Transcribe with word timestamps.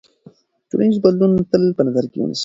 ټولنیز 0.69 0.97
بدلونونه 1.03 1.43
تل 1.51 1.63
په 1.77 1.81
نظر 1.87 2.05
کې 2.11 2.17
ونیسئ. 2.19 2.39